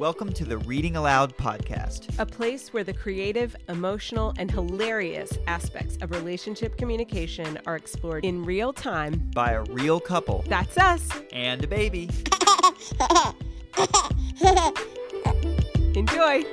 [0.00, 2.18] Welcome to the Reading Aloud podcast.
[2.18, 8.42] a place where the creative, emotional, and hilarious aspects of relationship communication are explored in
[8.42, 9.30] real time.
[9.34, 11.06] by a real couple That's us.
[11.34, 12.08] and a baby.
[15.94, 16.44] Enjoy.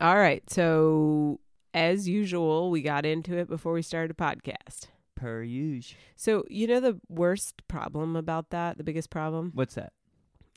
[0.00, 0.48] All right.
[0.48, 1.40] So,
[1.74, 4.86] as usual, we got into it before we started a podcast.
[5.16, 5.98] Per usual.
[6.14, 9.92] So, you know, the worst problem about that, the biggest problem, What's that?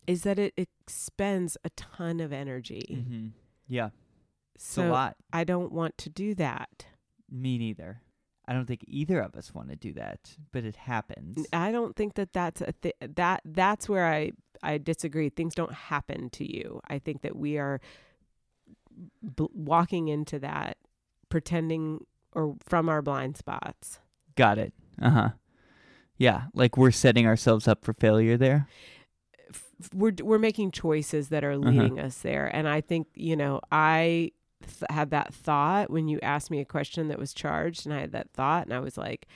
[0.07, 2.83] Is that it expends a ton of energy.
[2.89, 3.27] Mm-hmm.
[3.67, 3.89] Yeah,
[4.55, 5.15] it's So, a lot.
[5.31, 6.85] I don't want to do that.
[7.29, 8.01] Me neither.
[8.47, 11.45] I don't think either of us want to do that, but it happens.
[11.53, 14.31] I don't think that that's a th- that that's where I
[14.63, 15.29] I disagree.
[15.29, 16.81] Things don't happen to you.
[16.89, 17.79] I think that we are
[19.37, 20.77] b- walking into that
[21.29, 23.99] pretending or from our blind spots.
[24.35, 24.73] Got it.
[25.01, 25.29] Uh huh.
[26.17, 28.67] Yeah, like we're setting ourselves up for failure there.
[29.93, 31.69] We're we're making choices that are uh-huh.
[31.69, 36.19] leading us there, and I think you know I th- had that thought when you
[36.21, 38.97] asked me a question that was charged, and I had that thought, and I was
[38.97, 39.27] like.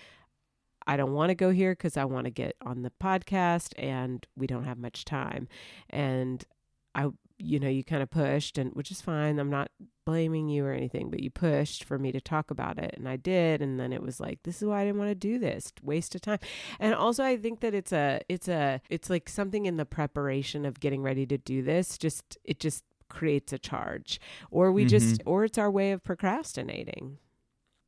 [0.88, 4.24] I don't want to go here because I want to get on the podcast and
[4.36, 5.48] we don't have much time.
[5.90, 6.46] And
[6.94, 9.40] I, you know, you kind of pushed, and which is fine.
[9.40, 9.70] I'm not
[10.06, 13.18] blaming you or anything, but you pushed for me to talk about it, and I
[13.18, 13.62] did.
[13.62, 16.16] And then it was like, this is why I didn't want to do this, waste
[16.16, 16.40] of time.
[16.80, 20.66] And also, I think that it's a, it's a, it's like something in the preparation
[20.66, 21.98] of getting ready to do this.
[21.98, 25.30] Just it just creates a charge, or we just, mm-hmm.
[25.30, 27.18] or it's our way of procrastinating.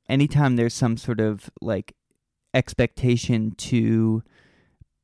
[0.10, 1.96] Anytime there's some sort of like
[2.54, 4.24] expectation to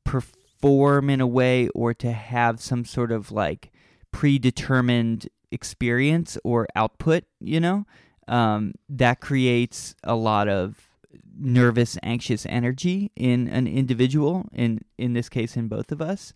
[0.04, 3.70] perform in a way or to have some sort of like
[4.14, 7.84] predetermined experience or output, you know,
[8.28, 10.88] um, that creates a lot of
[11.36, 16.32] nervous, anxious energy in an individual, in in this case, in both of us,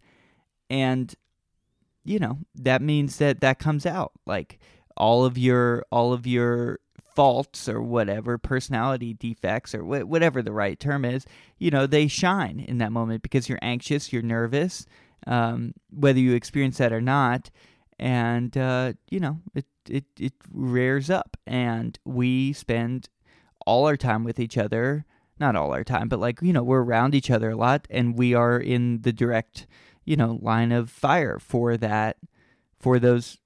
[0.69, 1.15] and
[2.05, 4.11] you know that means that that comes out.
[4.27, 4.59] Like
[4.97, 6.81] all of your all of your
[7.15, 11.27] faults or whatever personality defects or wh- whatever the right term is
[11.59, 14.87] you know they shine in that moment because you're anxious you're nervous
[15.27, 17.51] um, whether you experience that or not.
[17.99, 21.37] And uh, you know it, it it rears up.
[21.47, 23.09] And we spend
[23.67, 25.05] all our time with each other.
[25.41, 28.19] Not all our time but like you know we're around each other a lot and
[28.19, 29.69] we are in the direct
[30.05, 32.17] you know line of fire for that
[32.81, 33.39] for those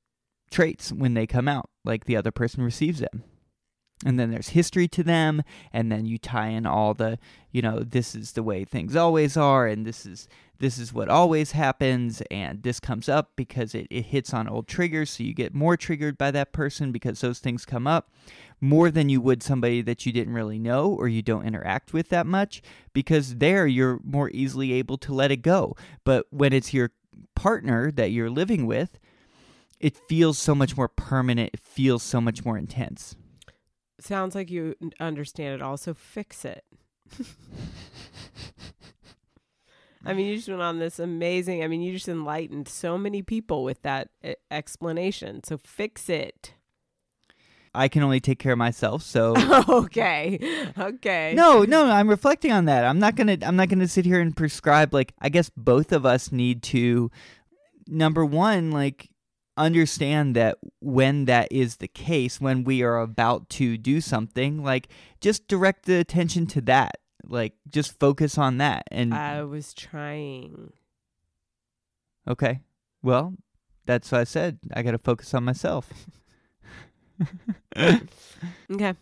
[0.51, 3.25] traits when they come out like the other person receives them
[4.05, 5.43] and then there's history to them
[5.73, 7.19] and then you tie in all the
[7.51, 11.09] you know this is the way things always are and this is this is what
[11.09, 15.35] always happens and this comes up because it, it hits on old triggers so you
[15.35, 18.11] get more triggered by that person because those things come up
[18.61, 22.09] more than you would somebody that you didn't really know or you don't interact with
[22.11, 25.77] that much because there you're more easily able to let it go.
[26.05, 26.93] But when it's your
[27.35, 28.99] partner that you're living with
[29.81, 33.17] it feels so much more permanent it feels so much more intense
[34.03, 36.65] Sounds like you understand it all, so fix it.
[40.05, 41.63] I mean, you just went on this amazing.
[41.63, 45.45] I mean, you just enlightened so many people with that uh, explanation.
[45.45, 46.55] So fix it.
[47.75, 49.03] I can only take care of myself.
[49.03, 49.35] So
[49.69, 50.39] okay.
[50.77, 51.35] Okay.
[51.37, 52.85] no, no, I'm reflecting on that.
[52.85, 53.39] I'm not gonna.
[53.43, 54.93] I'm not gonna sit here and prescribe.
[54.93, 57.11] Like, I guess both of us need to.
[57.87, 59.12] Number one, like,
[59.57, 64.89] understand that when that is the case, when we are about to do something, like,
[65.21, 66.99] just direct the attention to that.
[67.25, 68.85] Like, just focus on that.
[68.91, 70.73] And I was trying.
[72.27, 72.61] okay,
[73.03, 73.35] well,
[73.87, 74.59] that's what I said.
[74.75, 75.89] I got to focus on myself.
[78.71, 78.95] Okay.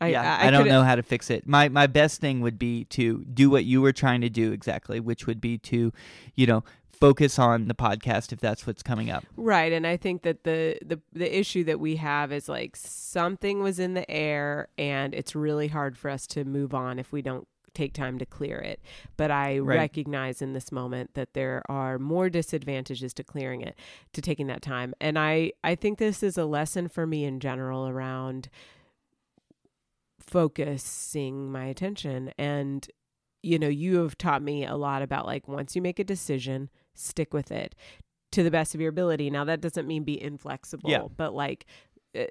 [0.00, 1.46] I, yeah, I, I, don't could've- know how to fix it.
[1.46, 5.00] My my best thing would be to do what you were trying to do exactly,
[5.00, 5.92] which would be to,
[6.36, 6.62] you know,
[7.00, 9.24] focus on the podcast if that's what's coming up.
[9.36, 13.62] Right, and I think that the the the issue that we have is like something
[13.62, 17.22] was in the air, and it's really hard for us to move on if we
[17.22, 18.80] don't take time to clear it.
[19.16, 19.76] But I Right.
[19.76, 23.78] recognize in this moment that there are more disadvantages to clearing it,
[24.14, 27.38] to taking that time, and I I think this is a lesson for me in
[27.40, 28.48] general around
[30.20, 32.88] focusing my attention and
[33.42, 36.68] you know you have taught me a lot about like once you make a decision
[36.98, 37.74] stick with it
[38.32, 41.04] to the best of your ability now that doesn't mean be inflexible Yeah.
[41.16, 41.66] but like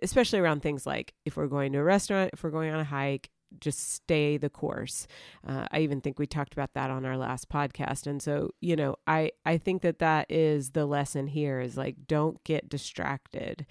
[0.02, 2.84] especially around things like if we're going to a restaurant if we're going on a
[2.84, 3.30] hike
[3.62, 5.08] just stay the course
[5.48, 8.76] uh, i even think we talked about that on our last podcast and so you
[8.76, 13.66] know i i think that that is the lesson here is like don't get distracted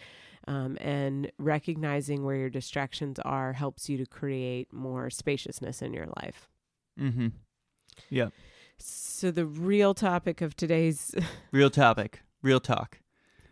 [0.48, 6.06] um, and recognizing where your distractions are helps you to create more spaciousness in your
[6.22, 6.48] life
[6.98, 7.28] Mm-hmm.
[8.08, 8.28] Yeah.
[8.78, 11.14] So the real topic of today's
[11.52, 12.20] Real topic.
[12.42, 12.98] Real talk.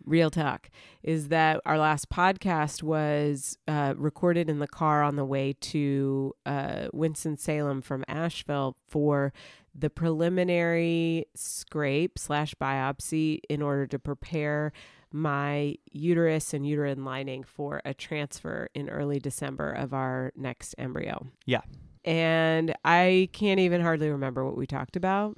[0.05, 0.69] real talk
[1.01, 6.33] is that our last podcast was uh, recorded in the car on the way to
[6.45, 9.33] uh, Winston Salem from Asheville for
[9.73, 14.71] the preliminary scrape slash biopsy in order to prepare
[15.11, 21.27] my uterus and uterine lining for a transfer in early December of our next embryo.
[21.45, 21.61] Yeah.
[22.05, 25.35] And I can't even hardly remember what we talked about.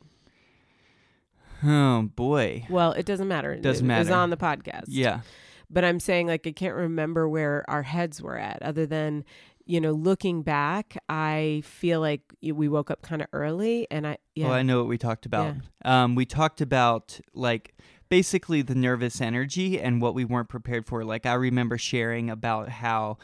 [1.64, 2.66] Oh boy.
[2.70, 3.56] Well, it doesn't matter.
[3.56, 4.86] Doesn't it, It was on the podcast.
[4.88, 5.22] Yeah.
[5.70, 9.26] But I'm saying like I can't remember where our heads were at other than
[9.66, 14.18] you know looking back I feel like we woke up kind of early and I
[14.36, 15.56] yeah Well, I know what we talked about.
[15.84, 17.76] Um, we talked about like
[18.10, 21.04] basically the nervous energy and what we weren't prepared for.
[21.04, 23.18] Like I remember sharing about how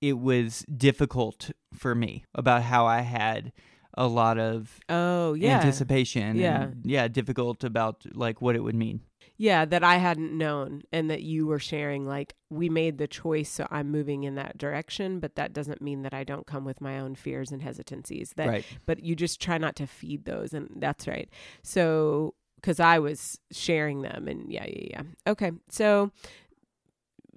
[0.00, 3.52] it was difficult for me, about how I had
[3.94, 6.36] a lot of oh yeah anticipation.
[6.36, 6.62] Yeah.
[6.62, 9.00] and, yeah, difficult about like what it would mean.
[9.36, 13.50] yeah that I hadn't known and that you were sharing like we made the choice
[13.50, 16.80] so I'm moving in that direction but that doesn't mean that I don't come with
[16.80, 18.64] my own fears and hesitancies that right.
[18.86, 21.28] but you just try not to feed those and that's right
[21.62, 26.10] so because i was sharing them and yeah yeah yeah okay so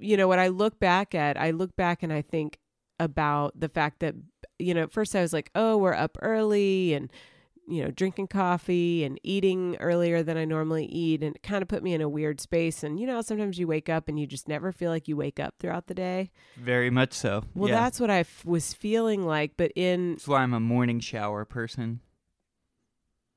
[0.02, 2.58] you know what i look back at i look back and i think
[3.00, 4.16] about the fact that
[4.60, 7.10] you know at first i was like oh we're up early and
[7.68, 11.68] you know drinking coffee and eating earlier than i normally eat and it kind of
[11.68, 14.28] put me in a weird space and you know sometimes you wake up and you
[14.28, 17.44] just never feel like you wake up throughout the day Very much so.
[17.56, 17.80] well yeah.
[17.80, 21.46] that's what I f- was feeling like but in That's why I'm a morning shower
[21.46, 22.02] person.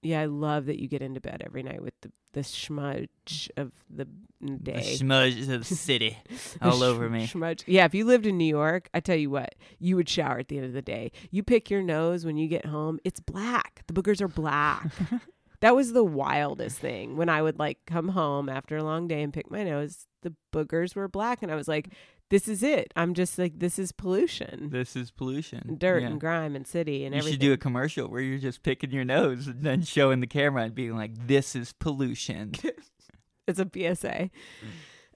[0.05, 3.71] Yeah, I love that you get into bed every night with the the smudge of
[3.89, 4.09] the
[4.41, 4.83] The day.
[4.97, 6.19] smudge of the city
[6.61, 7.27] The all over sh- me.
[7.29, 7.63] Smudge.
[7.67, 10.49] Yeah, if you lived in New York, I tell you what, you would shower at
[10.49, 11.13] the end of the day.
[11.31, 13.83] You pick your nose when you get home, it's black.
[13.87, 14.91] The boogers are black.
[15.61, 17.17] that was the wildest thing.
[17.17, 20.35] When I would like come home after a long day and pick my nose, the
[20.53, 21.91] boogers were black and I was like,
[22.31, 22.93] this is it.
[22.97, 24.71] I'm just like this is pollution.
[24.71, 25.77] This is pollution.
[25.79, 26.09] Dirt Yeah.
[26.09, 27.27] and grime and city and you everything.
[27.27, 30.27] You should do a commercial where you're just picking your nose and then showing the
[30.27, 32.53] camera and being like, "This is pollution."
[33.47, 34.31] it's a PSA.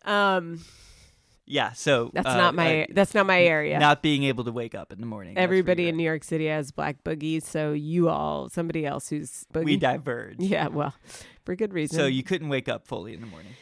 [0.05, 0.60] Um
[1.50, 1.72] yeah.
[1.72, 3.78] So that's uh, not my uh, that's not my area.
[3.78, 5.38] Not being able to wake up in the morning.
[5.38, 9.64] Everybody in New York City has black boogies, so you all, somebody else who's boogie.
[9.64, 10.37] we diverge.
[10.49, 10.94] Yeah, well,
[11.44, 11.96] for good reason.
[11.99, 13.52] So you couldn't wake up fully in the morning.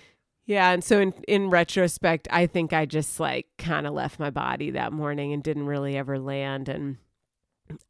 [0.46, 4.30] Yeah, and so in in retrospect, I think I just like kind of left my
[4.30, 6.98] body that morning and didn't really ever land, and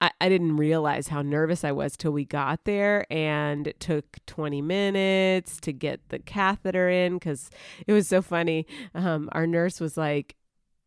[0.01, 4.19] I, I didn't realize how nervous I was till we got there, and it took
[4.27, 7.51] twenty minutes to get the catheter in because
[7.87, 8.67] it was so funny.
[8.95, 10.37] Um, our nurse was like.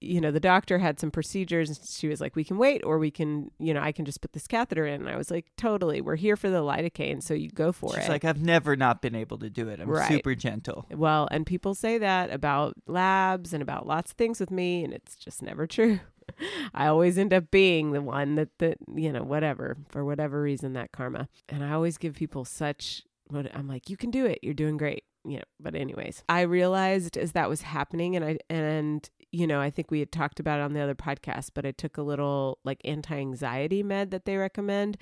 [0.02, 2.98] You know, the doctor had some procedures and she was like, we can wait or
[3.00, 5.02] we can, you know, I can just put this catheter in.
[5.02, 6.00] And I was like, totally.
[6.00, 7.22] We're here for the lidocaine.
[7.22, 8.10] So you go for She's it.
[8.10, 9.80] like, I've never not been able to do it.
[9.82, 10.08] I'm Right.
[10.08, 10.86] super gentle.
[10.90, 14.94] Well, and people say that about labs and about lots of things with me, and
[14.94, 16.00] it's just never true.
[16.74, 20.74] I always end up being the one that, that you know, whatever, for whatever reason,
[20.74, 21.28] that karma.
[21.50, 24.40] And I always give people such, what I'm like, you can do it.
[24.44, 25.04] You're doing great.
[25.26, 29.60] You know, but anyways, I realized as that was happening, and I, and, you know,
[29.60, 32.02] I think we had talked about it on the other podcast, but I took a
[32.02, 34.98] little like anti anxiety med that they recommend.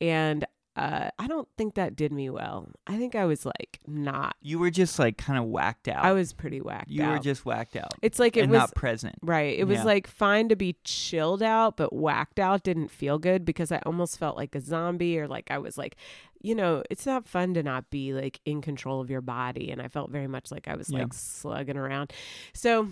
[0.00, 2.70] And uh, I don't think that did me well.
[2.86, 6.02] I think I was like not You were just like kind of whacked out.
[6.02, 6.90] I was pretty whacked out.
[6.90, 7.12] you out.
[7.12, 9.16] were just whacked out it's like it and was not present.
[9.20, 9.58] right.
[9.58, 9.84] It was Yeah.
[9.84, 14.18] like fine to be chilled out, but whacked out didn't feel good because I almost
[14.18, 15.96] felt like a zombie or like I was like,
[16.42, 19.70] you know, it's not fun to not be like in control of your body.
[19.70, 21.00] And I felt very much like I was Yeah.
[21.00, 22.12] like slugging around.
[22.52, 22.88] So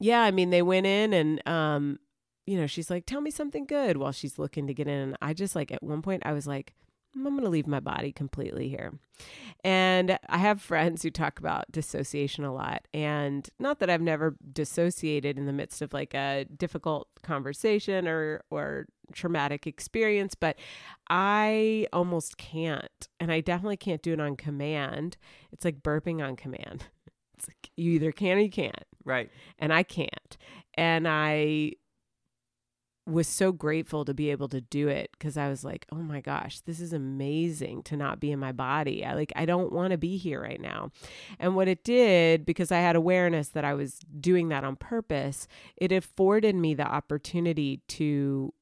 [0.00, 1.98] yeah, I mean, they went in and, um,
[2.46, 4.98] you know, she's like, tell me something good while she's looking to get in.
[4.98, 6.74] And I just like, at one point, I was like,
[7.14, 8.92] I'm going to leave my body completely here.
[9.64, 12.86] And I have friends who talk about dissociation a lot.
[12.94, 18.42] And not that I've never dissociated in the midst of like a difficult conversation or,
[18.50, 20.56] or traumatic experience, but
[21.10, 23.08] I almost can't.
[23.18, 25.16] And I definitely can't do it on command.
[25.50, 26.84] It's like burping on command.
[27.36, 29.30] It's like you either can or you can't Right.
[29.60, 30.36] and I can't.
[30.74, 31.74] And I
[33.08, 36.20] was so grateful to be able to do it because I was like, oh my
[36.20, 39.04] gosh, this is amazing to not be in my body.
[39.04, 40.90] I like I don't want to be here right now.
[41.38, 45.48] And what it did, because I had awareness that I was doing that on purpose,
[45.76, 48.52] it afforded me the opportunity to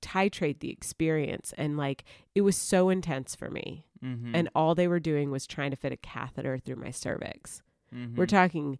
[0.00, 4.36] titrate the experience and like it was so intense for me Mm-hmm.
[4.36, 7.62] and all they were doing was trying to fit a catheter through my cervix
[7.94, 8.14] mm-hmm.
[8.14, 8.78] we're talking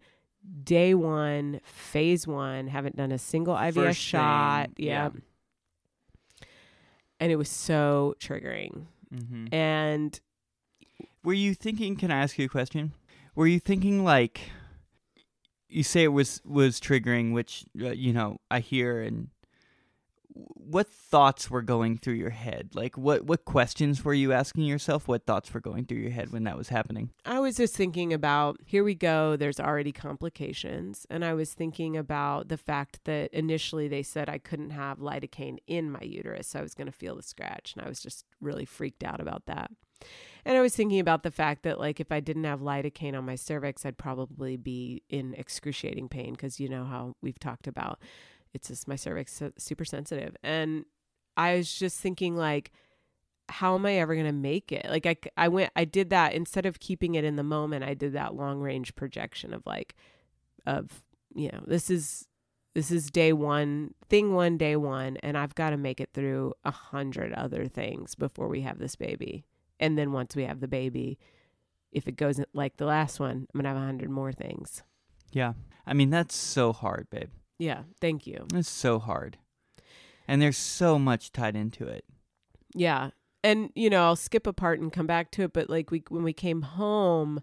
[0.64, 4.70] day one, phase one, haven't done a single IVF First shot.
[4.76, 5.10] yeah.
[7.18, 8.86] And it was so triggering.
[9.14, 9.46] mm-hmm.
[9.54, 10.20] And
[11.24, 11.96] were you thinking?
[11.96, 12.92] Can I ask you a question?
[13.34, 14.40] Were you thinking like
[15.68, 19.28] you say it was was triggering, which uh, you know I hear, and
[20.54, 22.70] what thoughts were going through your head?
[22.74, 25.08] Like what what questions were you asking yourself?
[25.08, 27.10] What thoughts were going through your head when that was happening?
[27.24, 31.06] I was just thinking about here we go, there's already complications.
[31.10, 35.58] And I was thinking about the fact that initially they said I couldn't have lidocaine
[35.66, 36.48] in my uterus.
[36.48, 37.74] So I was going to feel the scratch.
[37.74, 39.70] And I was just really freaked out about that.
[40.44, 43.26] And I was thinking about the fact that, like, if I didn't have lidocaine on
[43.26, 47.98] my cervix, I'd probably be in excruciating pain because you know how we've talked about
[48.56, 50.36] it's just my cervix super sensitive.
[50.42, 50.84] And
[51.36, 52.72] I was just thinking like
[53.48, 54.86] how am I ever going to make it?
[54.88, 57.94] Like I I went I did that instead of keeping it in the moment, I
[57.94, 59.94] did that long range projection of like
[60.66, 61.02] of
[61.34, 62.26] you know, this is
[62.74, 66.52] this is day 1, thing 1 day 1 and I've got to make it through
[66.64, 69.46] a hundred other things before we have this baby.
[69.80, 71.18] And then once we have the baby,
[71.92, 74.82] if it goes like the last one, I'm going to have a hundred more things.
[75.32, 75.54] Yeah.
[75.86, 77.30] I mean, that's so hard, babe.
[77.58, 78.46] Yeah, thank you.
[78.54, 79.38] It's so hard.
[80.28, 82.04] And there's so much tied into it.
[82.74, 83.10] Yeah.
[83.44, 86.02] And you know, I'll skip a part and come back to it, but like we
[86.08, 87.40] when we came home,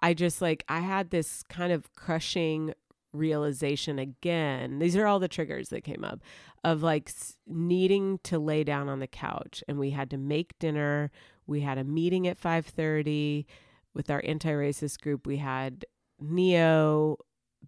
[0.00, 2.74] I just like I had this kind of crushing
[3.12, 4.78] realization again.
[4.78, 6.20] These are all the triggers that came up
[6.64, 7.10] of like
[7.46, 11.10] needing to lay down on the couch and we had to make dinner.
[11.46, 13.46] We had a meeting at 5:30
[13.94, 15.26] with our anti-racist group.
[15.26, 15.84] We had
[16.20, 17.16] Neo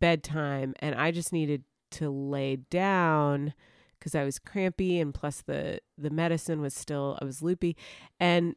[0.03, 3.55] bedtime and I just needed to lay down
[3.97, 7.77] because I was crampy and plus the the medicine was still I was loopy.
[8.19, 8.57] And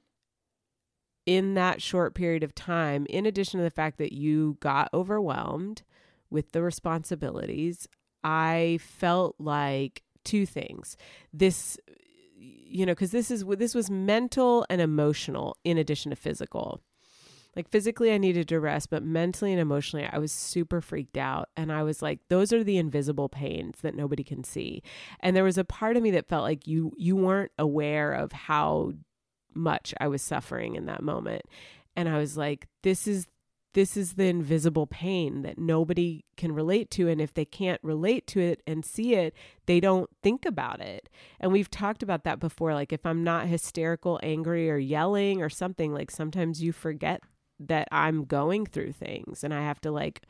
[1.28, 5.84] in that short period of time in addition to the fact that you got overwhelmed
[6.32, 7.88] with the responsibilities
[8.24, 10.98] I felt like two things.
[11.32, 11.78] This
[12.36, 16.82] you know because this is this was mental and emotional in addition to physical
[17.56, 21.50] like physically, I needed to rest, but mentally and emotionally, I was super freaked out.
[21.56, 24.84] And I was like, those are the invisible pains that nobody can see.
[25.22, 28.32] And there was a part of me that felt like you you weren't aware of
[28.32, 28.94] how
[29.54, 31.44] much I was suffering in that moment.
[31.96, 33.28] And I was like, this is
[33.74, 38.26] this is the invisible pain that nobody can relate to and if they can't relate
[38.26, 39.34] to it and see it
[39.66, 41.10] they don't think about it
[41.42, 45.50] and we've talked about that before like if i'm not hysterical angry or yelling or
[45.50, 47.22] something like sometimes you forget
[47.60, 49.44] that I'm going through things.
[49.44, 50.24] And I have to like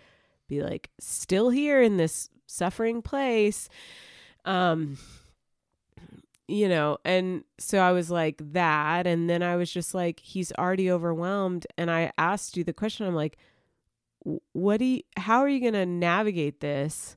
[0.48, 3.70] be like still here in this suffering place.
[4.46, 4.98] Um
[6.48, 9.08] you know, and so I was like that.
[9.08, 11.66] And then I was just like he's already overwhelmed.
[11.76, 13.08] And I asked you the question.
[13.08, 13.38] I'm like
[14.54, 17.16] what do you how are you going to navigate this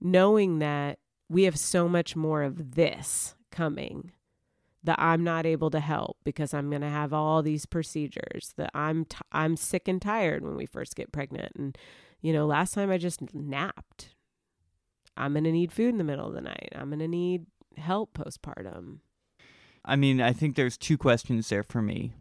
[0.00, 4.12] knowing that we have so much more of this coming
[4.84, 8.70] that I'm not able to help because I'm going to have all these procedures that
[8.74, 11.52] I'm t- I'm sick and tired when we first get pregnant.
[11.56, 11.76] And
[12.20, 14.10] you know last time I just napped.
[15.16, 16.72] I'm going to need food in the middle of the night.
[16.74, 18.98] I'm going to need help postpartum.
[19.84, 22.12] I mean I think there's two questions there for me.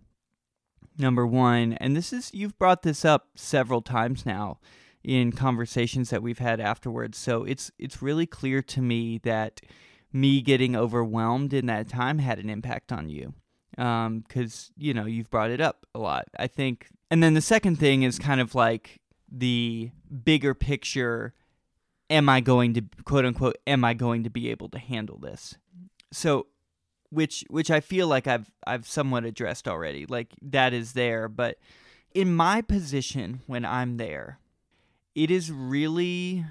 [0.98, 4.60] Number 1 and this is you've brought this up several times now
[5.04, 7.18] in conversations that we've had afterwards.
[7.18, 9.60] So it's it's really clear to me that
[10.14, 13.34] me getting overwhelmed in that time had an impact on you
[13.72, 16.88] because um, you know you've brought it up a lot i think.
[17.10, 19.00] And then the second thing is kind of like
[19.32, 19.92] the
[20.24, 21.34] bigger picture
[22.10, 25.56] am i going to quote unquote am i going to be able to handle this?
[26.12, 26.48] So
[27.10, 31.28] which which i feel like i've i've somewhat addressed already like that is there.
[31.28, 31.58] But
[32.14, 34.40] in my position when i'm there
[35.16, 36.46] it is really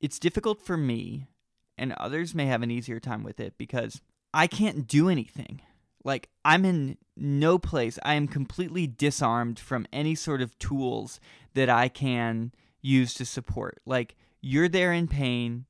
[0.00, 1.28] it's difficult for me
[1.76, 4.00] and others may have an easier time with it because
[4.32, 5.60] I can't do anything.
[6.04, 7.98] Like, I'm in no place.
[8.02, 11.20] I am completely disarmed from any sort of tools
[11.54, 12.52] that I can
[12.82, 13.80] use to support.
[13.86, 15.64] Like, you're there in pain.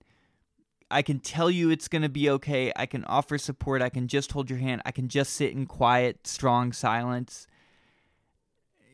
[0.90, 2.72] I can tell you it's going to be okay.
[2.74, 3.82] I can offer support.
[3.82, 4.82] I can just hold your hand.
[4.84, 7.46] I can just sit in quiet, strong silence.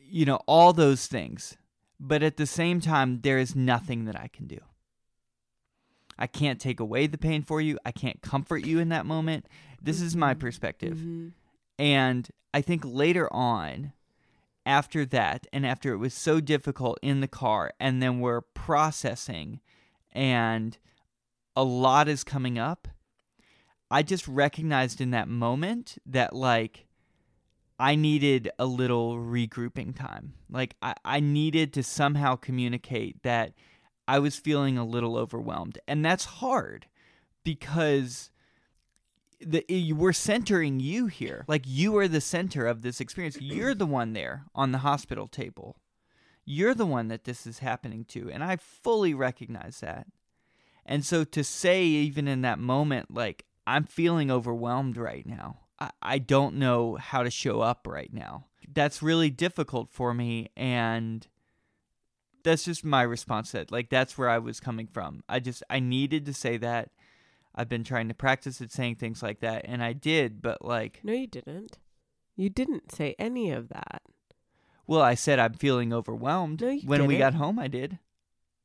[0.09, 1.57] You know, all those things.
[1.99, 4.59] But at the same time, there is nothing that I can do.
[6.21, 7.79] I can't take away the pain for you.
[7.83, 9.47] I can't comfort you in that moment.
[9.81, 10.39] This is my mm-hmm.
[10.39, 10.99] perspective.
[10.99, 11.29] Mm-hmm.
[11.79, 13.93] And I think later on,
[14.63, 19.61] after that, and after it was so difficult in the car, and then we're processing,
[20.11, 20.77] and
[21.55, 22.87] a lot is coming up,
[23.89, 26.85] I just recognized in that moment that, like,
[27.79, 30.33] I needed a little regrouping time.
[30.51, 33.53] Like, I, I needed to somehow communicate that
[34.07, 35.79] I was feeling a little overwhelmed.
[35.87, 36.87] And that's hard
[37.43, 38.29] because
[39.39, 41.45] the eh, we're centering you here.
[41.47, 43.37] Like you are the center of this experience.
[43.41, 45.77] You're the one there on the hospital table.
[46.45, 50.07] You're the one that this is happening to, and I fully recognize that.
[50.85, 55.59] And so to say even in that moment like I'm feeling overwhelmed right now.
[55.79, 58.45] I, I don't know how to show up right now.
[58.73, 61.27] That's really difficult for me and
[62.43, 63.71] that's just my response to that.
[63.71, 65.23] Like that's where I was coming from.
[65.29, 66.89] I just I needed to say that.
[67.53, 70.99] I've been trying to practice at saying things like that and I did, but like
[71.03, 71.77] No, you didn't.
[72.37, 74.01] You didn't say any of that.
[74.87, 76.61] well, I said I'm feeling overwhelmed.
[76.61, 77.33] No, you when we didn't.
[77.33, 77.99] got home I did.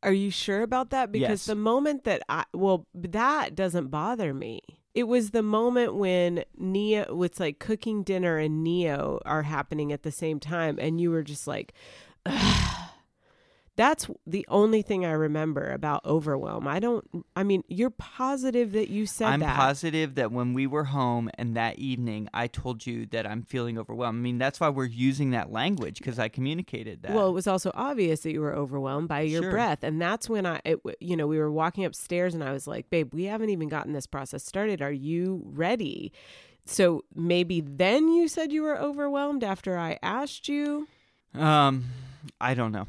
[0.03, 1.11] Are you sure about that?
[1.11, 1.47] Because Yes.
[1.47, 4.61] the moment that I, well, that doesn't bother me.
[4.95, 10.05] It was the moment when Neo, it's like cooking dinner and Neo are happening at
[10.05, 10.79] the same time.
[10.81, 11.73] And you were just like,
[13.77, 16.67] that's the only thing I remember about overwhelm.
[16.67, 17.07] I don't,
[17.37, 19.55] I mean, you're positive that you said I'm that.
[19.55, 23.77] positive that when we were home and that evening I told you that I'm feeling
[23.79, 24.19] overwhelmed.
[24.19, 27.15] I mean, that's why we're using that language because I communicated that.
[27.15, 29.51] Well, it was also obvious that you were overwhelmed by your Sure.
[29.51, 32.67] breath, and that's when I, it, you know, we were walking upstairs, and I was
[32.67, 34.81] like, "Babe, we haven't even gotten this process started.
[34.81, 36.13] Are you ready?"
[36.65, 40.89] So maybe then you said you were overwhelmed after I asked you.
[41.35, 41.85] Um,
[42.41, 42.87] I don't know.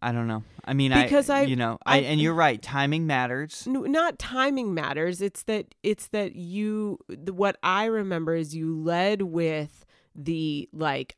[0.00, 0.44] I don't know.
[0.64, 2.60] I mean, Because I- you know, I, I- and you're right.
[2.62, 3.66] Timing matters.
[3.66, 5.20] No, not timing matters.
[5.20, 6.98] It's that it's that you.
[7.08, 9.84] The, what I remember is you led with
[10.14, 11.16] the like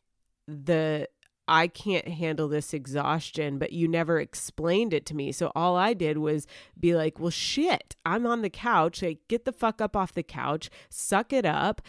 [0.48, 1.08] the
[1.46, 5.30] I can't handle this exhaustion, but you never explained it to me.
[5.30, 6.46] So all I did was
[6.80, 9.02] be like, well, shit, I'm on the couch.
[9.02, 11.82] Like, get the fuck up off the couch, suck it up.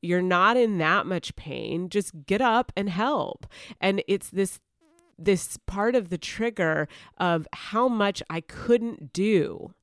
[0.00, 1.88] You're not in that much pain.
[1.88, 3.46] Just get up and help.
[3.80, 4.60] And it's this
[5.20, 9.74] this part of the trigger of how much I couldn't do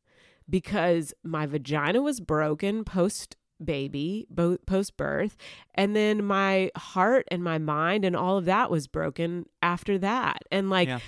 [0.49, 4.27] because my vagina was broken post baby
[4.67, 5.35] post birth
[5.73, 10.43] and then my heart and my mind and all of that was broken after that.
[10.51, 10.99] And like Yeah.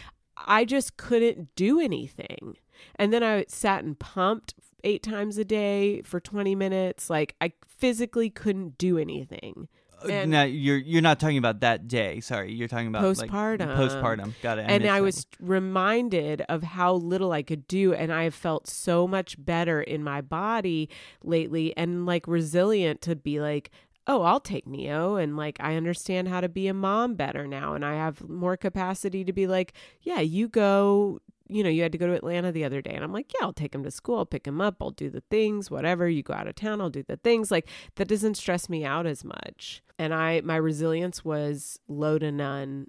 [0.47, 2.55] I just couldn't do anything.
[2.95, 4.53] And then I sat and pumped
[4.85, 7.09] 8 times a day for 20 minutes.
[7.09, 9.67] Like I physically couldn't do anything
[10.07, 12.19] And- now you're you're not talking about that day.
[12.19, 13.75] Sorry, you're talking about like, Postpartum.
[13.75, 14.33] postpartum.
[14.41, 14.65] Got it.
[14.67, 19.07] and I was reminded of how little I could do, and I have felt so
[19.07, 20.89] much better in my body
[21.23, 23.71] lately, and like resilient to be like,
[24.09, 27.75] oh, I'll take Neo, and like I understand how to be a mom better now,
[27.75, 31.21] and I have more capacity to be like, yeah, you go.
[31.51, 33.43] You know, you had to go to Atlanta the other day, and I'm like, yeah,
[33.43, 36.07] I'll take him to school, I'll pick him up, I'll do the things, whatever.
[36.07, 37.49] You go out of town, I'll do the things.
[37.49, 39.81] Like that doesn't stress me out as much.
[39.97, 42.87] And I, my resilience was low to none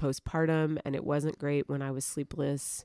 [0.00, 2.84] postpartum and it wasn't great when I was sleepless.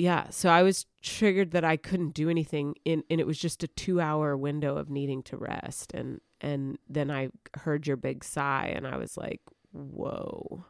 [0.00, 3.62] Yeah, so I was triggered that I couldn't do anything in and it was just
[3.62, 8.72] a 2-hour window of needing to rest and and then I heard your big sigh
[8.74, 10.64] and I was like, "Whoa."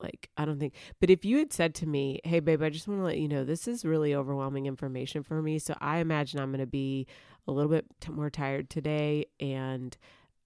[0.00, 2.88] Like, I don't think but if you had said to me, "Hey babe, I just
[2.88, 6.40] want to let you know this is really overwhelming information for me, so I imagine
[6.40, 7.06] I'm going to be
[7.46, 9.94] a little bit t- more tired today and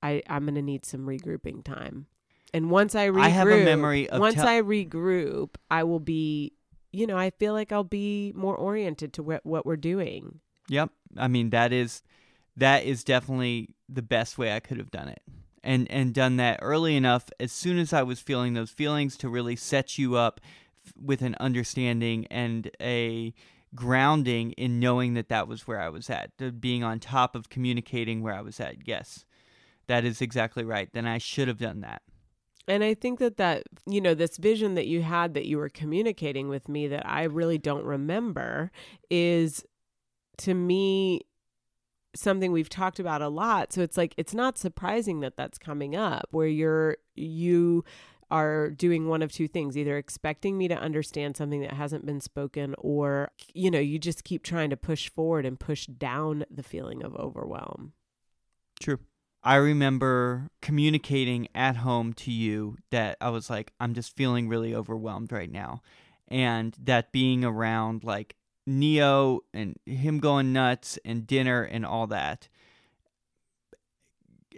[0.02, 2.06] I I'm going to need some regrouping time."
[2.52, 6.00] And once I regroup, I have a memory of once tell- I regroup, I will
[6.00, 6.52] be,
[6.94, 10.40] you know, I feel like I'll be more oriented to what we're doing.
[10.68, 10.90] Yep.
[11.16, 12.02] I mean that is
[12.56, 15.22] that is definitely the best way I could have done it.
[15.62, 19.28] And and done that early enough as soon as I was feeling those feelings to
[19.28, 20.40] really set you up
[20.86, 23.34] f- with an understanding and a
[23.74, 26.30] grounding in knowing that that was where I was at.
[26.60, 28.86] Being on top of communicating where I was at.
[28.86, 29.24] Yes.
[29.86, 30.88] That is exactly right.
[30.92, 32.02] Then I should have done that.
[32.66, 35.68] And I think that that, you know, this vision that you had that you were
[35.68, 38.70] communicating with me that I really don't remember
[39.10, 39.64] is
[40.38, 41.22] to me
[42.16, 43.72] something we've talked about a lot.
[43.72, 47.84] So it's like it's not surprising that that's coming up where you're you
[48.30, 52.20] are doing one of two things either expecting me to understand something that hasn't been
[52.20, 56.62] spoken or you know you just keep trying to push forward and push down the
[56.62, 57.92] feeling of overwhelm
[58.80, 58.98] True.
[59.44, 64.74] I remember communicating at home to you that I was like, I'm just feeling really
[64.74, 65.82] overwhelmed right now.
[66.28, 72.48] And that being around like Neo and him going nuts and dinner and all that.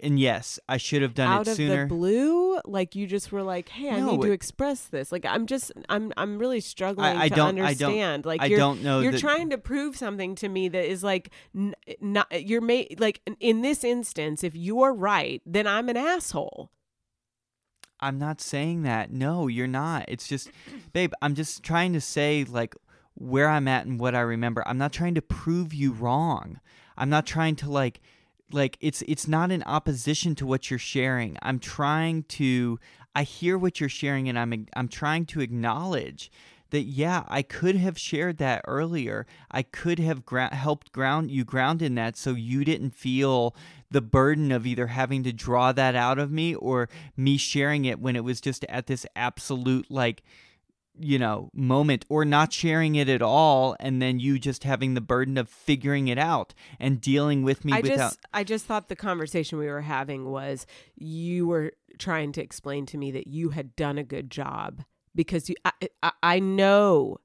[0.02, 3.42] And yes, I should have done out it of the blue like you just were
[3.42, 7.06] like hey i No, need to express this like i'm just i'm i'm really struggling
[7.06, 9.94] I to I don't- understand like I you're don't know you're that trying to prove
[9.96, 14.54] something to me that is like n- not you're made like in this instance if
[14.56, 16.70] you're right then i'm an asshole
[17.98, 19.10] I'm not saying that.
[19.10, 20.04] No, you're not.
[20.08, 20.50] It's just,
[20.92, 22.74] babe, I'm just trying to say like
[23.14, 24.62] where I'm at and what I remember.
[24.66, 26.60] I'm not trying to prove you wrong.
[26.98, 28.00] I'm not trying to like
[28.52, 31.36] like it's it's not in opposition to what you're sharing.
[31.42, 32.78] I'm trying to
[33.14, 36.30] I hear what you're sharing and I'm I'm trying to acknowledge
[36.70, 39.26] that yeah, I could have shared that earlier.
[39.50, 43.54] I could have gra- helped ground you ground in that so you didn't feel
[43.90, 48.00] the burden of either having to draw that out of me or me sharing it
[48.00, 50.22] when it was just at this absolute like
[50.98, 55.00] you know moment or not sharing it at all and then you just having the
[55.00, 58.88] burden of figuring it out and dealing with me I without just I just thought
[58.88, 63.50] the conversation we were having was you were trying to explain to me that you
[63.50, 67.18] had done a good job because you I, I, I know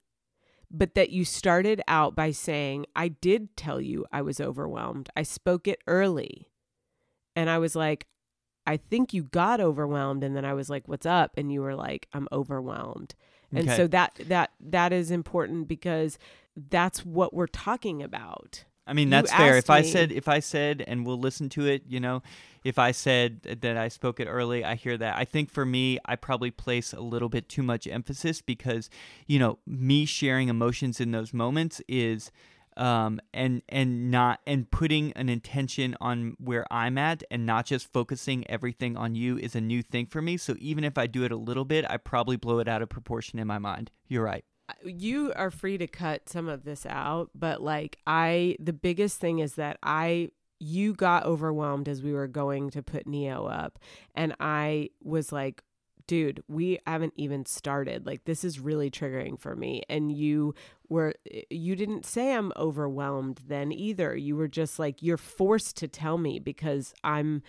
[0.73, 5.09] but that you started out by saying I did tell you I was overwhelmed.
[5.15, 6.47] I spoke it early.
[7.35, 8.07] And I was like
[8.65, 11.75] I think you got overwhelmed and then I was like what's up and you were
[11.75, 13.15] like I'm overwhelmed.
[13.53, 13.75] And Okay.
[13.75, 16.17] so that that that is important because
[16.69, 18.63] that's what we're talking about.
[18.87, 19.57] I mean You that's fair.
[19.57, 22.23] If I said if I said and we'll listen to it, you know,
[22.63, 25.15] if I said that I spoke it early, I hear that.
[25.17, 28.89] I think for me, I probably place a little bit too much emphasis because,
[29.27, 32.31] you know, me sharing emotions in those moments is
[32.81, 37.91] um and and not and putting an intention on where I'm at and not just
[37.93, 40.35] focusing everything on you is a new thing for me.
[40.37, 42.89] So even if I do it a little bit, I probably blow it out of
[42.89, 43.91] proportion in my mind.
[44.07, 44.43] You're right.
[44.85, 49.39] you are free to cut some of this out but like i the biggest thing
[49.39, 53.79] is that i you got overwhelmed as we were going to put neo up
[54.15, 55.61] and i was like
[56.07, 58.05] dude we haven't even started.
[58.05, 59.83] Like this is really triggering for me.
[59.89, 60.55] And you
[60.89, 61.13] were
[61.49, 64.15] you didn't say i'm overwhelmed then either.
[64.15, 67.43] You were just like you're forced to tell me because i'm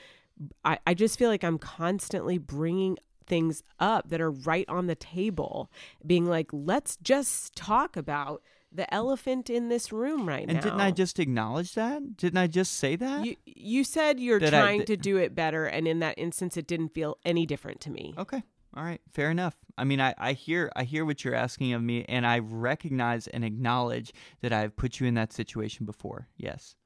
[0.64, 4.94] I, I just feel like I'm constantly bringing things up that are right on the
[4.94, 5.70] table,
[6.04, 8.42] being like, let's just talk about
[8.74, 10.54] the elephant in this room right And now.
[10.54, 12.16] And didn't I just acknowledge that?
[12.16, 13.24] Didn't I just say that?
[13.24, 16.66] You, you said you're That trying to do it better, and in that instance, it
[16.66, 18.14] didn't feel any different to me.
[18.16, 18.42] Okay.
[18.74, 19.00] All right.
[19.12, 19.54] Fair enough.
[19.76, 23.26] I mean, I, I hear I hear what you're asking of me, and I recognize
[23.26, 26.28] and acknowledge that I've put you in that situation before.
[26.36, 26.76] Yes.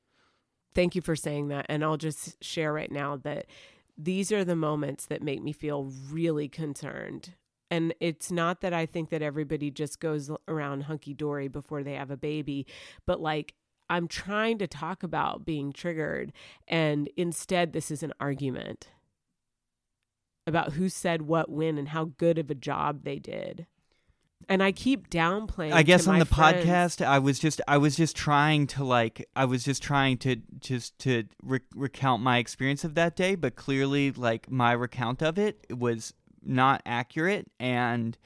[0.75, 1.67] Thank you for saying that.
[1.69, 3.47] And I'll just share right now that
[3.97, 7.35] these are the moments that make me feel really concerned.
[7.71, 11.95] And it's not that I think that everybody just goes around hunky dory before they
[11.95, 12.67] have a baby,
[13.07, 13.55] but like
[13.89, 16.33] I'm trying to talk about being triggered.
[16.67, 18.89] And instead, this is an argument
[20.47, 23.67] about who said what when and how good of a job they did.
[24.49, 25.73] And I keep downplaying.
[25.73, 29.27] I guess on the friends- podcast, I was just I was just trying to like
[29.35, 33.57] I was just trying to just to re- recount my experience of that day, but
[33.57, 36.13] clearly like my recount of it was
[36.47, 38.17] not accurate, and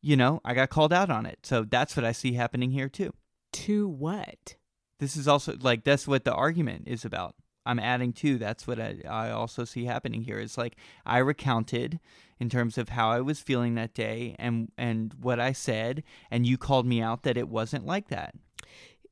[0.00, 1.40] you know I got called out on it.
[1.42, 3.12] So that's what I see happening here too.
[3.52, 4.56] To what?
[4.98, 7.34] this is also like that's what the argument is about
[7.64, 12.00] i'm adding to that's what I, I also see happening here is like i recounted
[12.38, 16.46] in terms of how i was feeling that day and and what i said and
[16.46, 18.34] you called me out that it wasn't like that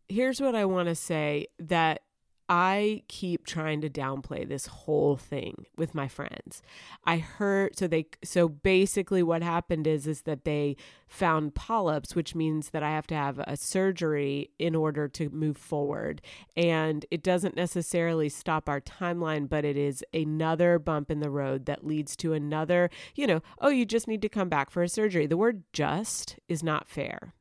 [0.09, 2.03] here's what I want to say that
[2.49, 6.61] I keep trying to downplay this whole thing with my friends.
[7.05, 10.77] I heard so they so basically what happened is is that they
[11.07, 15.57] found polyps which means that I have to have a surgery in order to move
[15.57, 16.21] forward
[16.55, 21.65] and it doesn't necessarily stop our timeline but it is another bump in the road
[21.65, 24.89] that leads to another, you know, oh you just need to come back for a
[24.89, 25.27] surgery.
[25.27, 27.33] The word just is not fair.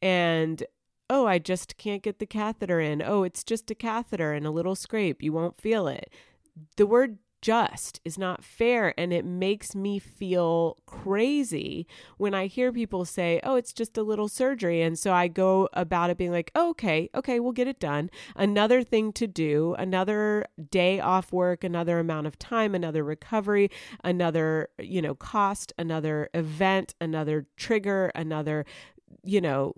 [0.00, 0.62] And
[1.08, 3.02] oh, I just can't get the catheter in.
[3.02, 5.22] Oh, it's just a catheter and a little scrape.
[5.22, 6.12] You won't feel it.
[6.76, 8.92] The word just is not fair.
[8.98, 14.02] And it makes me feel crazy when I hear people say, oh, it's just a
[14.02, 14.82] little surgery.
[14.82, 18.10] And so I go about it being like, oh, okay, okay, we'll get it done.
[18.34, 23.70] Another thing to do, another day off work, another amount of time, another recovery,
[24.02, 28.64] another, you know, cost, another event, another trigger, another,
[29.22, 29.72] you know,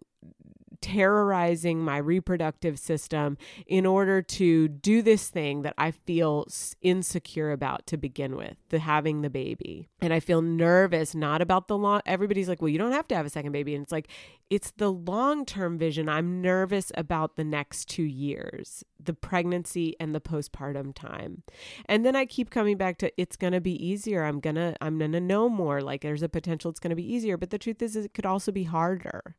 [0.81, 3.37] terrorizing my reproductive system
[3.67, 6.47] in order to do this thing that I feel
[6.83, 9.89] insecure about to begin with, the having the baby.
[10.01, 13.17] And I feel nervous not about the long everybody's like, "Well, you don't have to
[13.17, 14.09] have a second baby." And it's like
[14.51, 16.09] it's the long-term vision.
[16.09, 21.43] I'm nervous about the next 2 years, the pregnancy and the postpartum time.
[21.87, 24.25] And then I keep coming back to it's going to be easier.
[24.25, 25.81] I'm going to I'm going to know more.
[25.81, 28.27] Like there's a potential it's going to be easier, but the truth is it could
[28.27, 29.37] also be harder.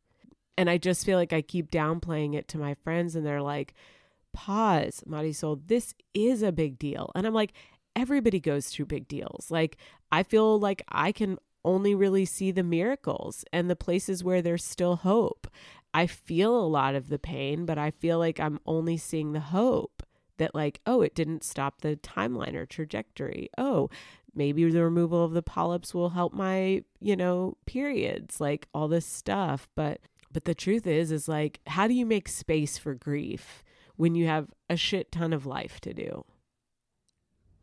[0.60, 3.74] And I just feel like I keep downplaying it to my friends, and they're like,
[4.34, 7.14] pause, Marisol, this is a big deal.
[7.16, 7.54] And I'm like,
[7.96, 9.50] everybody goes through big deals.
[9.50, 9.78] Like,
[10.12, 14.66] I feel like I can only really see the miracles and the places where there's
[14.66, 15.48] still hope.
[15.94, 19.40] I feel a lot of the pain, but I feel like I'm only seeing the
[19.40, 20.04] hope
[20.40, 23.50] that, like, oh, it didn't stop the timeline or trajectory.
[23.58, 23.90] Oh,
[24.36, 29.06] maybe the removal of the polyps will help my, you know, periods, like all this
[29.06, 29.70] stuff.
[29.74, 33.64] But, but the truth is, is like, how do you make space for grief
[33.96, 36.26] when you have a shit ton of life to do?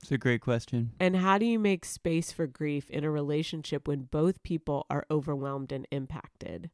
[0.03, 0.93] It's a great question.
[1.01, 5.07] And how do you make space for grief in a relationship when both people are
[5.11, 6.71] overwhelmed and impacted?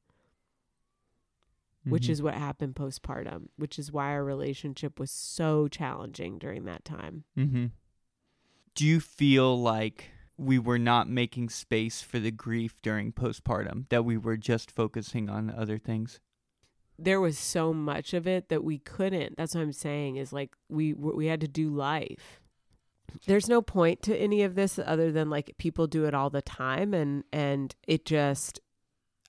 [1.85, 2.11] Which Mhm.
[2.11, 7.25] is what happened postpartum, which is why our relationship was so challenging during that time.
[7.37, 7.67] Mm-hmm.
[8.75, 10.11] Do you feel like
[10.43, 13.89] we were not making space for the grief during postpartum?
[13.89, 16.21] That we were just focusing on other things?
[16.99, 19.37] There was so much of it that we couldn't.
[19.37, 22.41] That's what I'm saying is like we we had to do life.
[23.27, 26.43] There's no point to any of this other than like people do it all the
[26.43, 28.61] time and and it just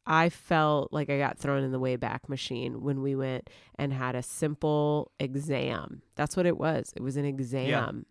[0.06, 4.16] I felt like I got thrown in the Wayback Machine when we went and had
[4.16, 6.02] a simple exam.
[6.16, 6.92] That's what it was.
[6.96, 8.06] It was an exam.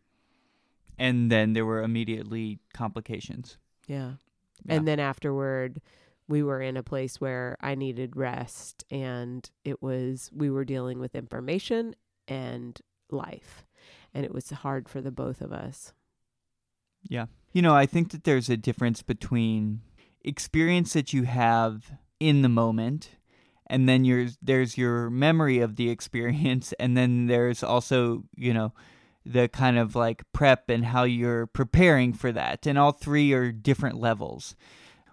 [1.03, 3.59] And then there were immediately complications.
[3.89, 4.13] Yeah.
[4.65, 4.77] Yeah.
[4.77, 5.81] And then afterward,
[6.29, 11.01] we were in a place where I needed rest and it was, we were dealing
[11.01, 11.97] with information
[12.29, 13.65] and life.
[14.15, 15.93] And it was hard for the both of us.
[17.09, 17.27] Yeah.
[17.53, 19.81] You know, I think that there's a difference between
[20.25, 23.11] experience that you have in the moment
[23.67, 28.73] and then there's there's your memory of the experience and then there's also, you know,
[29.25, 32.67] the kind of like prep and how you're preparing for that.
[32.67, 34.57] And all three are different levels.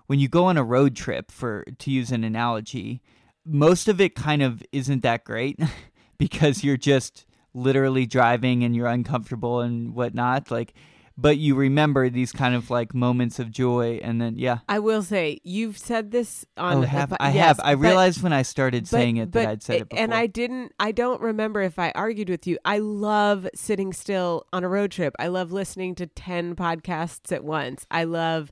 [0.07, 3.01] When you go on a road trip for to use an analogy,
[3.45, 5.59] most of it kind of isn't that great
[6.17, 10.51] because you're just literally driving and you're uncomfortable and whatnot.
[10.51, 10.73] Like
[11.21, 15.01] but you remember these kind of like moments of joy and then yeah I will
[15.03, 18.21] say, you've said this on oh the have po- i yes, have i but- realized
[18.23, 20.91] when i started but- saying it that i'd said it before And I didn't, I
[20.91, 22.57] don't remember if I argued with you.
[22.65, 25.13] I love sitting still on a road trip.
[25.19, 27.85] I love listening to 10 podcasts at once.
[27.91, 28.51] I love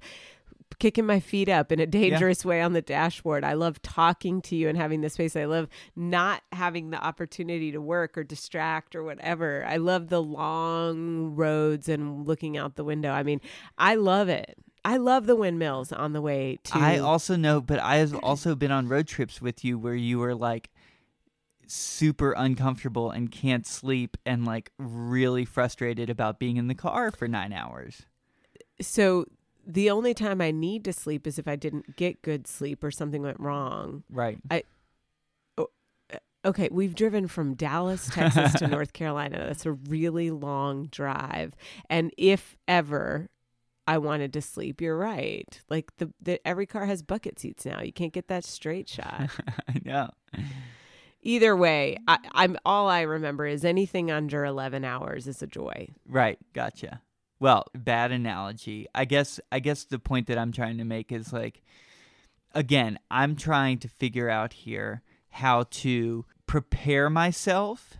[0.80, 3.44] kicking my feet up in a dangerous way on the dashboard.
[3.44, 5.36] I love talking to you and having the space.
[5.36, 9.66] I love not having the opportunity to work or distract or whatever.
[9.68, 13.12] I love the long roads and looking out the window.
[13.12, 13.42] I mean,
[13.78, 14.58] I love it.
[14.86, 18.56] I love the windmills on the way to I also know, but I have also
[18.56, 20.70] been on road trips with you where you were like
[21.66, 27.28] super uncomfortable and can't sleep and like really frustrated about being in the car for
[27.28, 28.04] nine hours.
[28.80, 29.26] so
[29.68, 32.90] the only time I need to sleep is if I didn't get good sleep or
[32.90, 34.04] something went wrong.
[34.10, 34.40] Right.
[34.50, 34.64] I.
[35.58, 35.68] Oh,
[36.14, 39.44] uh, okay, we've driven from Dallas, Texas to North Carolina.
[39.46, 41.54] That's a really long drive.
[41.90, 43.30] And if ever
[43.86, 45.62] I wanted to sleep, you're right.
[45.70, 47.82] Like the, the every car has bucket seats now.
[47.82, 49.30] You can't get that straight shot.
[49.68, 50.10] I know.
[51.22, 55.90] Either way, I, I'm all I remember is anything under 11 hours is a joy.
[56.08, 56.40] Right.
[56.54, 57.02] Gotcha.
[57.40, 58.88] Well, bad analogy.
[58.96, 61.62] I guess I guess the point that I'm trying to make is like
[62.54, 67.96] again, I'm trying to figure out here how to prepare myself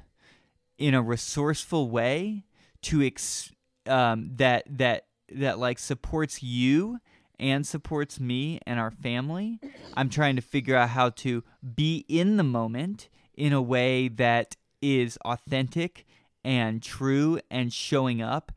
[0.78, 2.46] in a resourceful way
[2.82, 3.52] to ex-
[3.86, 7.00] um, that that that like supports you
[7.40, 9.60] and supports me and our family.
[9.96, 11.44] I'm trying to figure out how to
[11.76, 16.06] be in the moment in a way that is authentic
[16.44, 18.52] and true and showing up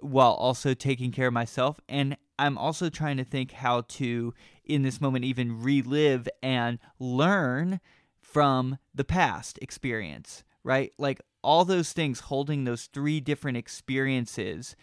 [0.00, 4.32] while also taking care of myself and I'm also trying to think how to
[4.64, 7.80] in this moment even relive and learn
[8.20, 10.92] from the past experience, right?
[10.98, 14.76] Like all those things holding those three different experiences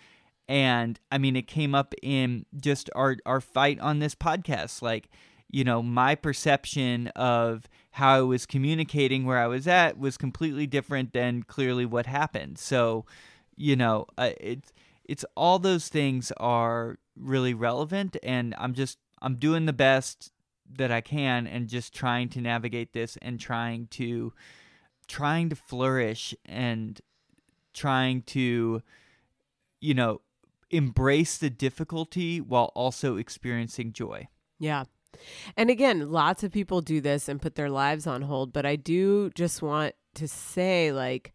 [0.47, 5.09] and I mean it came up in just our our fight on this podcast like
[5.49, 10.67] you know my perception of how I was communicating where I was at was completely
[10.67, 12.57] different than clearly what happened.
[12.57, 13.05] So,
[13.55, 14.73] you know, uh, it's
[15.07, 20.31] it's all those things are really relevant and I'm just I'm doing the best
[20.77, 24.33] that I can and just trying to navigate this and trying to
[25.07, 26.99] trying to flourish and
[27.73, 28.81] trying to
[29.81, 30.21] you know
[30.71, 34.27] embrace the difficulty while also experiencing joy.
[34.59, 34.85] Yeah.
[35.55, 38.75] And again, lots of people do this and put their lives on hold, but I
[38.75, 41.33] do just want to say like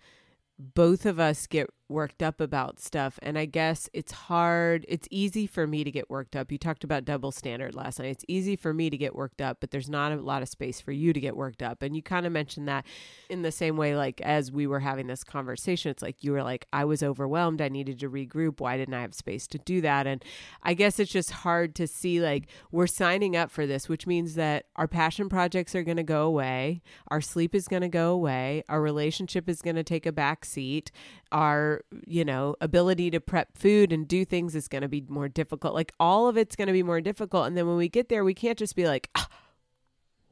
[0.58, 3.18] both of us get worked up about stuff.
[3.20, 4.86] And I guess it's hard.
[4.88, 6.52] It's easy for me to get worked up.
[6.52, 8.10] You talked about double standard last night.
[8.10, 10.80] It's easy for me to get worked up, but there's not a lot of space
[10.80, 11.82] for you to get worked up.
[11.82, 12.86] And you kind of mentioned that
[13.28, 16.44] in the same way, like as we were having this conversation, it's like you were
[16.44, 17.60] like, I was overwhelmed.
[17.60, 18.60] I needed to regroup.
[18.60, 20.06] Why didn't I have space to do that?
[20.06, 20.24] And
[20.62, 24.36] I guess it's just hard to see like we're signing up for this, which means
[24.36, 26.82] that our passion projects are going to go away.
[27.08, 28.62] Our sleep is going to go away.
[28.68, 30.92] Our relationship is going to take a back seat
[31.32, 35.28] our you know ability to prep food and do things is going to be more
[35.28, 35.74] difficult.
[35.74, 37.46] Like all of it's going to be more difficult.
[37.46, 39.28] And then when we get there we can't just be like ah,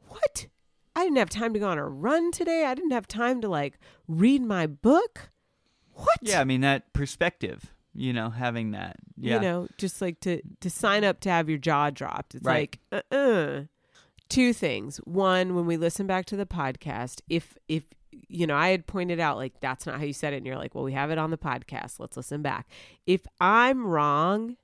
[0.09, 0.47] what?
[0.97, 2.65] I didn't have time to go on a run today.
[2.65, 5.31] I didn't have time to like read my book.
[5.93, 6.19] What?
[6.23, 8.97] Yeah, I mean that perspective, you know, having that.
[9.17, 9.35] Yeah.
[9.37, 12.35] you know just like to to sign up to have your jaw dropped.
[12.35, 12.79] It's Right.
[12.93, 13.63] like uh-uh.
[14.29, 14.99] Two things.
[14.99, 17.85] One when we listen back to the podcast if if
[18.29, 20.57] you know i had pointed out like that's not how you said it and you're
[20.57, 22.67] like well we have it on the podcast let's listen back
[23.07, 24.57] if i'm wrong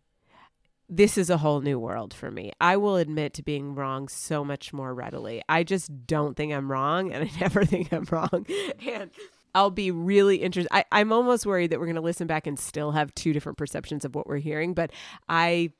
[0.88, 2.52] this is a whole new world for me.
[2.60, 5.42] I will admit to being wrong so much more readily.
[5.48, 8.46] I just don't think I'm wrong, and I never think I'm wrong.
[8.86, 9.10] And
[9.54, 10.72] I'll be really interested.
[10.74, 13.56] I, I'm almost worried that we're going to listen back and still have two different
[13.56, 14.74] perceptions of what we're hearing.
[14.74, 14.90] But
[15.28, 15.72] I,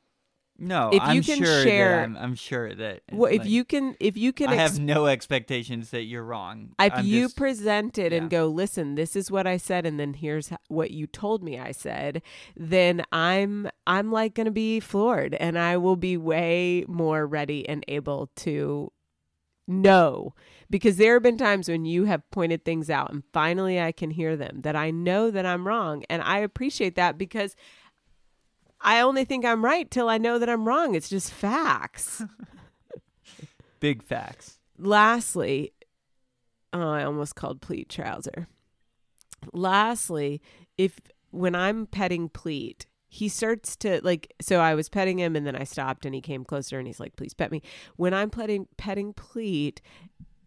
[0.59, 3.49] no, if I'm you can sure share- I'm, I'm sure that uh, well, if like,
[3.49, 6.75] you can, if you can, I ex- have no expectations that you're wrong.
[6.79, 8.19] if I'm you just- present it yeah.
[8.19, 11.59] and go, listen, this is what I said, and then here's what you told me
[11.59, 12.23] I said,
[12.57, 17.69] then I'm I'm like going to be floored, and I will be way more ready
[17.69, 18.93] and able to
[19.67, 20.35] know
[20.69, 24.11] because there have been times when you have pointed things out and finally I can
[24.11, 27.57] hear them that I know that I'm wrong and I appreciate that because
[28.85, 32.23] I only think I'm right till I know that I'm wrong it's just facts
[33.81, 34.59] big facts.
[34.79, 35.73] lastly,
[36.73, 38.49] oh, I almost called pleat trouser.
[39.53, 40.41] Lastly,
[40.77, 45.47] if when I'm petting pleat, he starts to like so I was petting him and
[45.47, 47.63] then I stopped and he came closer and he's like, please pet me.
[47.97, 49.81] When I'm petting petting pleat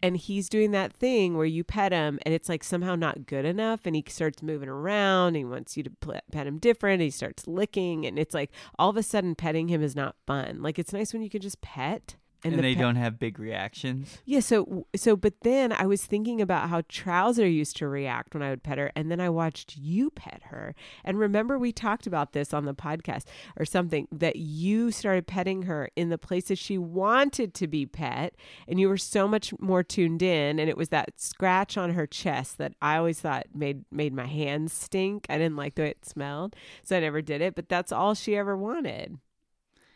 [0.01, 3.45] and he's doing that thing where you pet him and it's like somehow not good
[3.45, 7.09] enough and he starts moving around and he wants you to pet him different he
[7.09, 10.61] starts licking and it's like all of a sudden petting him is not fun.
[10.61, 13.39] Like it's nice when you can just pet And, the they pet- don't have big
[13.39, 14.19] reactions.
[14.25, 18.43] yeah, so so but then I was thinking about how Trouser used to react when
[18.43, 20.75] I would pet her and then I watched you pet her.
[21.03, 23.25] And remember we talked about this on the podcast
[23.57, 28.35] or something that you started petting her in the places she wanted to be pet
[28.67, 32.05] and you were so much more tuned in and it was that scratch on her
[32.07, 35.25] chest that I always thought made made my hands stink.
[35.29, 38.13] I didn't like the way it smelled, so I never did it, but that's all
[38.13, 39.17] she ever wanted.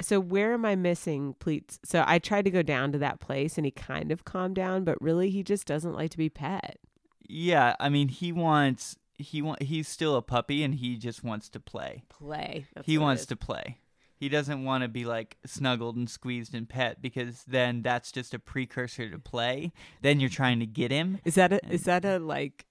[0.02, 1.80] So where am I missing pleats?
[1.84, 4.84] So I tried to go down to that place and he kind of calmed down,
[4.84, 6.80] but really he just doesn't like to be pet.
[7.28, 11.50] Yeah, I mean he wants he want he's still a puppy and he just wants
[11.50, 12.04] to play.
[12.10, 12.66] Play.
[12.76, 13.78] That's he wants to play.
[14.16, 18.36] He doesn't want to be like snuggled and squeezed and pet because then that's just
[18.36, 19.72] a precursor to play.
[20.02, 21.20] Then you're trying to get him.
[21.26, 22.66] Is that a is that a like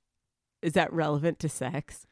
[0.63, 2.07] is that relevant to sex?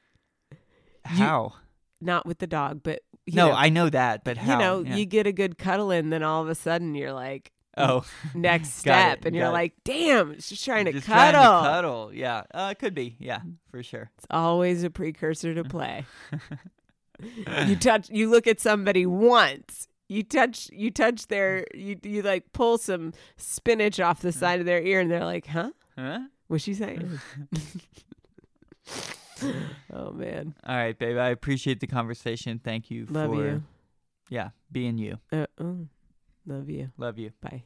[1.04, 1.54] How?
[2.00, 4.52] Not with the dog, but you no, know, I know that, but how?
[4.52, 4.96] you know, Yeah.
[4.96, 8.74] you get a good cuddle in, then all of a sudden you're like oh, next
[8.78, 9.50] step it, and you're it.
[9.52, 11.40] like, damn, she's trying to just cuddle.
[11.40, 12.10] trying to cuddle.
[12.14, 13.16] Yeah, uh, it could be.
[13.20, 14.10] Yeah, for sure.
[14.18, 16.04] It's always a precursor to play.
[17.66, 19.88] you touch you look at somebody once.
[20.08, 24.66] You touch you touch their you you like pull some spinach off the side of
[24.66, 25.70] their ear and they're like, "Huh?
[25.98, 26.20] Huh?
[26.46, 27.20] What's she saying?"
[29.92, 30.54] oh man.
[30.66, 31.16] All right, babe.
[31.16, 32.60] I appreciate the conversation.
[32.62, 33.62] Thank you Love for you.
[34.28, 35.18] yeah being you.
[35.32, 35.86] Uh, oh,
[36.46, 36.90] love you.
[36.96, 37.30] Love you.
[37.40, 37.64] Bye.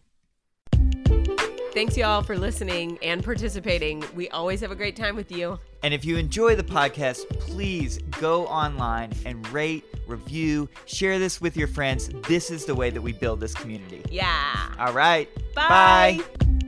[1.73, 4.05] Thanks y'all for listening and participating.
[4.15, 5.59] We always have a great time with you.
[5.83, 11.57] And if you enjoy the podcast, please go online and rate, review, share this with
[11.57, 12.11] your friends.
[12.29, 14.03] This is the way that we build this community.
[14.11, 14.75] Yeah.
[14.79, 15.31] All right.
[15.55, 16.21] Bye.
[16.39, 16.59] Bye.